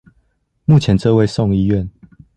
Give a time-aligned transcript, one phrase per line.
[0.65, 1.87] 目前這位送醫院